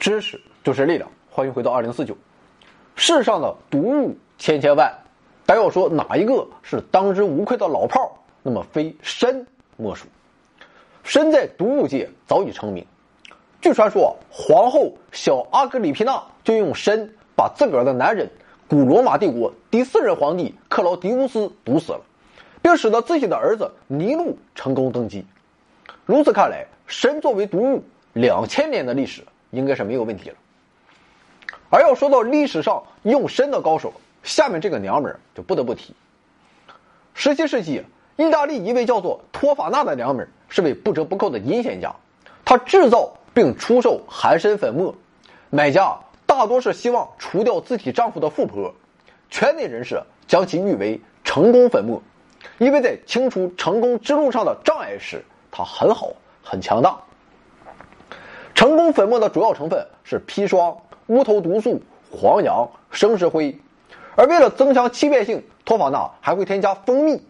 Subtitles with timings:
[0.00, 2.16] 知识就是力量，欢迎回到二零四九。
[2.96, 4.90] 世上的毒物千千万，
[5.44, 8.10] 但要说哪一个是当之无愧的老炮儿，
[8.42, 9.46] 那么非参
[9.76, 10.06] 莫属。
[11.04, 12.84] 参在毒物界早已成名。
[13.60, 18.26] 据传说，皇后小阿格里皮娜就用参把自个儿的男人
[18.68, 22.00] 古罗马帝国第四任皇帝克劳狄乌斯毒死了，
[22.62, 25.26] 并使得自己的儿子尼禄成功登基。
[26.06, 30.36] 如此看来，参作为毒物，两千年的历史应该是没有问题了。
[31.68, 35.94] 而要说到历史上用参的高手，下面这个娘们儿就不得不提。
[37.14, 37.82] 十七世纪，
[38.16, 41.94] 意大利一位叫做托法纳的娘们儿是位不折不扣的阴险家，
[42.44, 44.94] 她制造并出售含参粉末，
[45.50, 45.96] 买家
[46.26, 48.74] 大多是希望除掉自己丈夫的富婆，
[49.30, 52.02] 圈内人士将其誉为“成功粉末”，
[52.58, 56.10] 因为在清除成功之路上的障碍时，它很好，
[56.42, 57.00] 很强大。
[58.60, 61.80] 成功粉末的主要成分是砒霜、乌头毒素、
[62.12, 63.58] 黄杨、生石灰，
[64.16, 67.22] 而为了增强欺骗性，托法纳还会添加蜂蜜。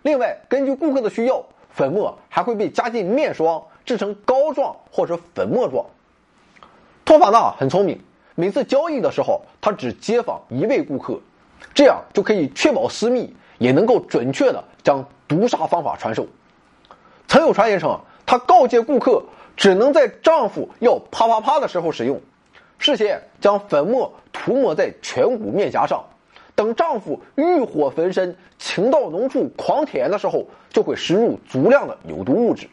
[0.00, 5.84] 另外，根据顾客的需要，粉末还会被加进面霜，制成膏状或者粉末状。
[7.04, 8.00] 托法纳很聪明，
[8.34, 11.20] 每次交易的时候，他只接访一位顾客，
[11.74, 16.26] 这样就可以确保私密，也能够准确的将毒杀方法传授。
[17.26, 19.22] 曾有传言称，他告诫顾客
[19.58, 22.20] 只能在丈夫要啪啪啪的时候使用，
[22.78, 26.04] 事先将粉末涂抹在颧骨面颊上，
[26.54, 32.68] 等丈夫欲火焚身、情到浓处狂舔的时候，就会食入足量的有毒物质，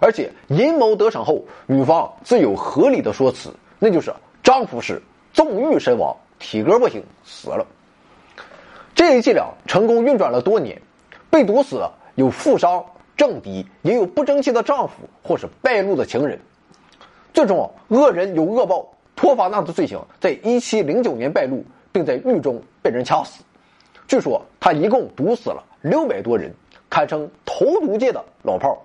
[0.00, 5.00] 而且阴谋得逞后，女方自有合理的说辞，那就是丈夫是
[5.32, 7.64] 纵欲身亡，体格不行死了。
[8.96, 10.82] 这一伎俩成功运转了多年，
[11.30, 11.80] 被毒死
[12.16, 12.84] 有富商。
[13.16, 16.38] 政敌也有不争气的丈夫，或是败露的情人。
[17.32, 23.42] 最终，恶人有恶报，托法纳的罪行在一七零九年败露，并在狱中被人掐死。
[24.06, 26.52] 据说他一共毒死了六百多人，
[26.90, 28.82] 堪称投毒界的老炮。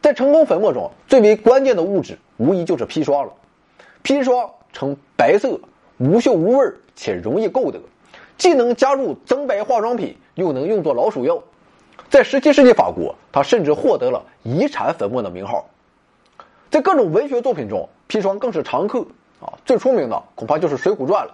[0.00, 3.32] 在成功粉末中，最为关键的物质无疑就是砒霜了。
[4.02, 5.60] 砒霜呈白色，
[5.98, 7.78] 无嗅无味，且容易购得，
[8.38, 11.42] 既能加入增白化妆品，又能用作老鼠药。
[12.10, 15.64] 在17世纪法国，他甚至获得了遗产粉末的名号。
[16.68, 19.06] 在各种文学作品中，砒霜更是常客
[19.40, 19.54] 啊。
[19.64, 21.32] 最出名的恐怕就是《水浒传》了。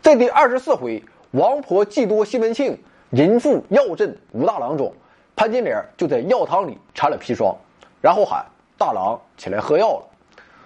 [0.00, 2.78] 在第二十四回“王婆计多西门庆，
[3.10, 4.94] 淫妇药镇武大郎”中，
[5.36, 7.54] 潘金莲就在药汤里掺了砒霜，
[8.00, 8.46] 然后喊
[8.78, 10.06] 大郎起来喝药了。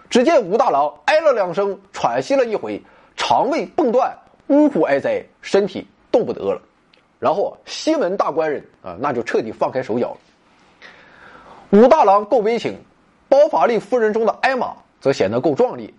[0.09, 2.80] 只见武大郎哎了两声，喘息了一回，
[3.16, 4.16] 肠胃蹦断，
[4.47, 6.62] 呜呼哀哉，身体动不得了。
[7.22, 10.19] 然后西门大官人啊，那就彻底放开手脚了。
[11.71, 12.77] 武大郎够悲情，
[13.28, 15.94] 包法利夫人中的艾玛则显得够壮丽。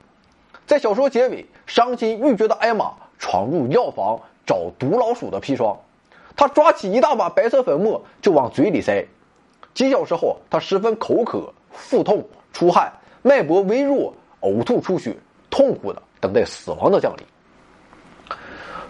[0.68, 5.80] 在小说结尾，伤心欲绝的艾玛闯入药房找毒老鼠的砒霜，
[6.36, 9.08] 他抓起一大把白色粉末就往嘴里塞。
[9.74, 12.92] 几小时后，他十分口渴、腹痛、出汗、
[13.22, 15.16] 脉搏微弱、呕吐出血，
[15.50, 17.26] 痛苦的等待死亡的降临。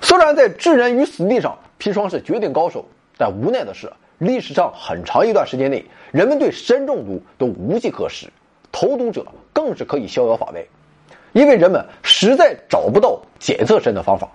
[0.02, 1.56] 虽然在置人于死地上。
[1.84, 2.86] 砒霜是绝顶高手，
[3.18, 5.84] 但无奈的是，历史上很长一段时间内，
[6.14, 8.28] 人们对砷中毒都无计可施，
[8.72, 10.66] 投毒者更是可以逍遥法外，
[11.34, 14.32] 因为人们实在找不到检测砷的方法。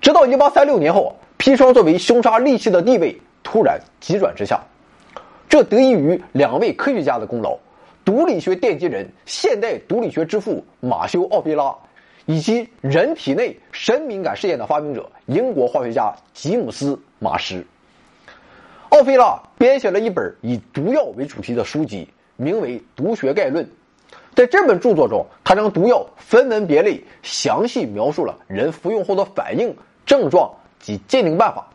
[0.00, 4.60] 直到一八三六年后，砒霜作为凶杀利器的地位突然急转直下，
[5.48, 7.56] 这得益于两位科学家的功劳：
[8.04, 11.72] 毒理学奠基人、现代毒理学之父马修·奥菲拉。
[12.26, 17.64] 以及人体内神敏感试验的发明者英国化学家吉姆斯·马什。
[18.90, 23.64] 奥菲拉编写了一本以毒药为主题的书籍，名为《毒学概论》。
[24.34, 29.74] 在这本著作中，他将毒药分门别类，详细描述了人服用后的反应、
[30.06, 31.66] 症状及鉴定办法。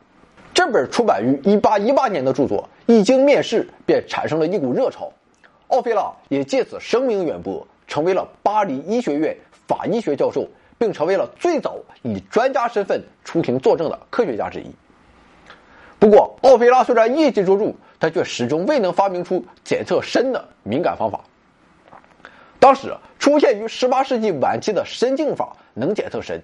[0.53, 5.11] 这本出版于1818年的著作一经面世，便产生了一股热潮。
[5.67, 9.35] 奥菲拉也借此声名远播，成为了巴黎医学院。
[9.67, 10.47] 法医学教授，
[10.77, 14.71] 并成为了最早以专家身份出庭作证的科学家之一。
[15.99, 21.21] 不过，奥菲拉虽然业绩卓著，他却始终未能发明出检测砷的敏感方法。
[22.59, 26.41] 当时出现于18世纪晚期的砷镜法能检测砷。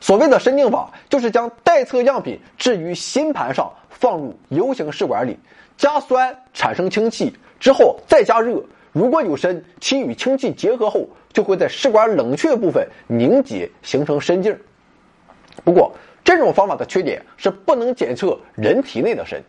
[0.00, 5.38] 所谓的砷镜法，就是将待测样品置于锌盘上，放入 U 型试管里，
[5.76, 8.60] 加酸产生氢气，之后再加热。
[8.90, 14.58] 如果有砷，其与氢气结合后，就会在试管冷却部分凝结，形成砷镜。
[15.64, 15.92] 不过，
[16.24, 19.42] 这种方法的缺点是不能检测人体内的砷。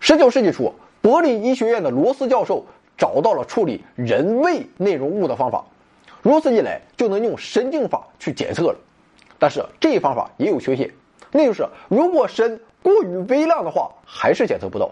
[0.00, 2.66] 十九世纪初，柏林医学院的罗斯教授
[2.96, 5.64] 找到了处理人胃内容物的方法，
[6.22, 8.76] 如此一来就能用深镜法去检测了。
[9.38, 10.90] 但是这一方法也有缺陷，
[11.30, 14.90] 那就是如果砷过于微量的话，还是检测不到。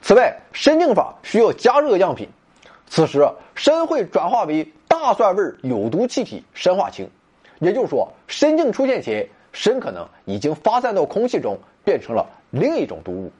[0.00, 2.28] 此外，深镜法需要加热样品，
[2.88, 7.10] 此时砷会转化为大蒜味有毒气体砷化氢，
[7.58, 13.32] 也就是说，砷镜出现前，砷可能已经发散到空气中，变成了另一种毒物。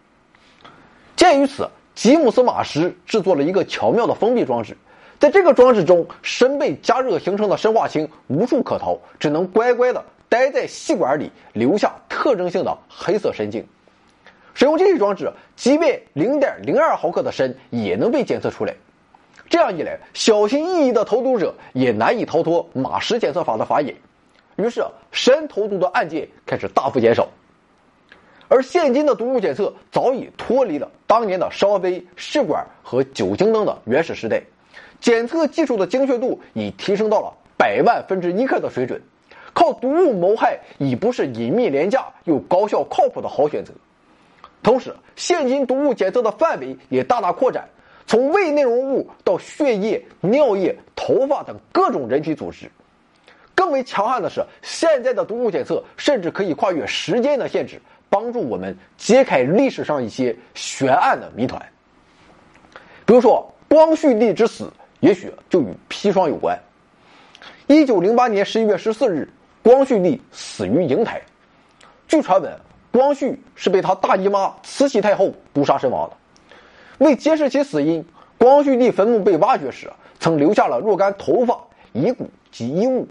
[1.14, 4.76] 鉴于此，吉姆斯马什制作了一个巧妙的封闭装置，
[5.20, 13.64] 在这个装置中，砷被加热形成的砷化氢无处可逃，只能乖乖的待在细管里，留下特征性的黑色砷镜。
[14.52, 18.74] 使用这一装置，即便零点零二毫克的砷也能被检测出来。
[19.52, 23.94] 这样一来，小心翼翼的投毒者也难以逃脱马什检测法的法眼。
[24.56, 27.28] 于是，神投毒的案件开始大幅减少。
[28.49, 34.43] 而现今的毒物检测早已脱离了当年的烧杯、试管和酒精灯的原始时代，
[35.00, 39.02] 检测技术的精确度已提升到了百万分之一克的水准，
[39.52, 43.75] 靠毒物谋害已不是隐秘廉价又高效靠谱的好选择。
[44.62, 47.69] 同时，现今毒物检测的范围也大大扩展，
[48.12, 52.70] 从胃内容物到血液、尿液、头发等各种人体组织。
[53.54, 57.80] 更为强悍的是，现在的毒物检测甚至可以跨越时间的限制。
[58.10, 61.58] 帮助我们揭开历史上一些悬案的谜团，
[63.06, 64.70] 比如说光绪帝之死，
[65.00, 66.54] 也许就与砒霜有关。
[67.66, 69.26] 一九零八年十一月十四日，
[69.62, 71.22] 光绪帝死于瀛台。
[72.06, 72.52] 据传闻，
[72.92, 76.16] 光绪是被他大姨妈慈禧太后毒杀身亡的。
[76.98, 78.04] 为揭示其死因，
[78.38, 79.90] 光绪帝坟墓被挖掘时，
[80.20, 81.58] 曾留下了若干头发、
[81.92, 83.06] 遗骨及衣物。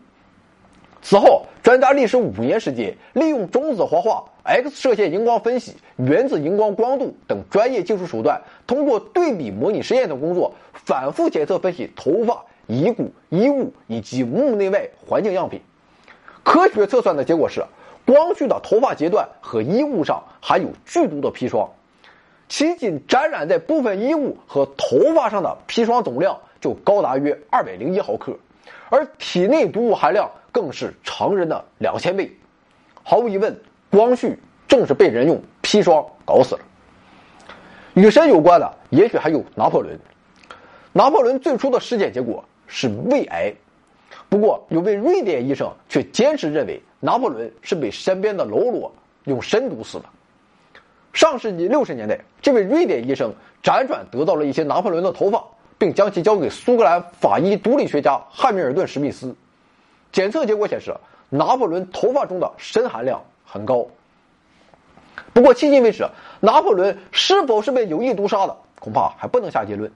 [1.01, 4.23] 此后，专家历时五年时间，利用中子活化。
[4.43, 15.61] X 射线荧光分析、原子荧光光度等专业技术手段，通过对比模拟实验等工作，反复检测分析头发、遗骨、衣物以及墓内外环境样品。
[16.43, 17.63] 科学测算的结果是，
[18.03, 21.69] 光绪的头发阶段和衣物上含有剧毒的砒霜，
[22.51, 28.37] 其仅沾染在部分衣物和头发上的砒霜总量就高达约二百零一毫克，
[28.89, 32.29] 而体内毒物含量更是常人的两千倍。
[33.03, 33.57] 毫无疑问。
[33.89, 34.37] 光绪
[34.69, 36.61] 正是被人用砒霜搞死了。
[37.93, 39.97] 与砷有关的，也许还有拿破仑。
[40.91, 43.53] 拿破仑最初的尸检结果是胃癌，
[44.29, 48.93] 不过有位瑞典医生却坚持认为拿破仑是被身边的喽啰
[49.25, 50.05] 用砷毒死的。
[51.13, 55.43] 上世纪六十年代，这位瑞典医生辗转得到了一些拿破仑的头发，
[55.77, 59.35] 并将其交给苏格兰法医毒理学家汉密尔顿·史密斯。
[60.11, 60.95] 检测结果显示，
[61.29, 63.21] 拿破仑头发中的砷含量。
[63.43, 63.85] 很高。
[65.33, 66.07] 不过迄今为止，
[66.39, 69.91] 拿破仑是否是被有意毒杀的，恐怕还不能下结论。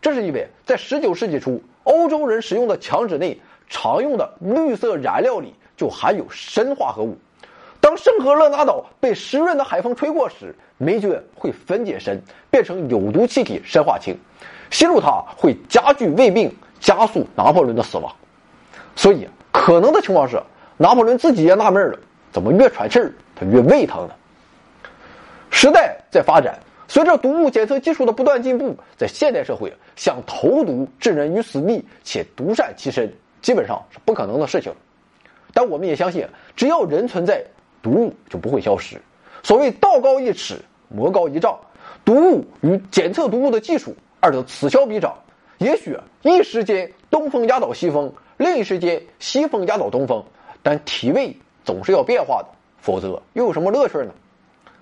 [0.00, 3.38] 这是因为在19世纪初，欧洲人使用的墙纸内
[3.68, 7.18] 常用的绿色染料里就含有砷化合物。
[7.82, 12.16] 当圣赫勒拿岛被湿润的海风吹过时，霉菌会分解砷，
[12.48, 14.16] 变成有毒气体砷化氢，
[14.70, 18.14] 吸入它会加剧胃病，加速拿破仑的死亡。
[18.94, 20.40] 所以，可能的情况是，
[20.76, 21.98] 拿破仑自己也纳闷了。
[22.30, 24.14] 怎么越喘气儿，他越胃疼呢？
[25.50, 34.72] 时代在发展，随着毒物检测技术的不断进步，在现代社会，想投毒致人于死地且独善其身，基本上是不可能的事情。
[35.52, 36.24] 但我们也相信，
[36.54, 37.44] 只要人存在，
[37.82, 39.00] 毒物就不会消失。
[39.42, 40.58] 所谓道高一尺，
[40.88, 41.58] 魔高一丈，
[42.04, 45.14] 毒物与检测毒物的技术二者此消彼长。
[45.58, 50.24] 也许一时间东风压倒西风，另一时间西风压倒东风，
[50.62, 51.36] 但体味。
[51.64, 52.48] 总是要变化的，
[52.78, 54.12] 否则又有什么乐趣呢？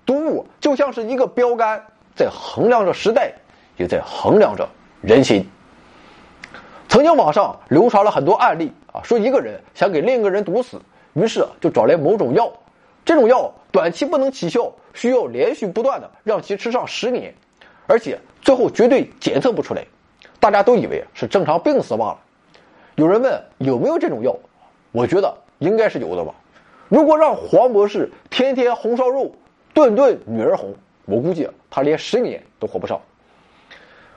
[0.06, 1.84] 毒物就像是一个标杆，
[2.16, 3.30] 在衡量着时代，
[3.76, 4.66] 也在衡量着
[5.02, 5.46] 人心。
[6.88, 10.80] 曾经网上流传了很多案例啊，说一个人想给另一个人毒死，
[11.12, 12.50] 于是就找来某种药，
[13.04, 17.34] 这种药短期不能起效，需要连续不断的让其吃上十年，
[17.86, 19.84] 而且最后绝对检测不出来，
[20.38, 22.18] 大家都以为是正常病死罢了。
[22.96, 24.36] 有人问有没有这种药，
[24.92, 26.34] 我觉得应该是有的吧。
[26.88, 29.32] 如果让黄博士天天红烧肉，
[29.72, 30.74] 顿顿女儿红，
[31.06, 33.00] 我估计他连十年都活不上。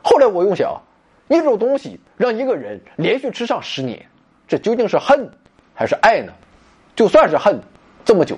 [0.02, 0.82] 后来我又想，
[1.30, 4.06] 一种东西让一个人连续吃上十年，
[4.48, 5.30] 这究竟是恨
[5.74, 6.34] 还是爱呢？
[6.96, 7.60] 就算是恨，
[8.04, 8.38] 这么久